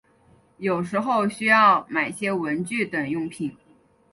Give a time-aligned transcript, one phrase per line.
[0.57, 3.55] 有时候需要买些文具等用品